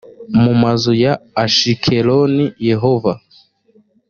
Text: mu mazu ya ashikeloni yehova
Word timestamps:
mu 0.41 0.51
mazu 0.61 0.91
ya 1.03 1.13
ashikeloni 1.43 2.45
yehova 2.69 3.13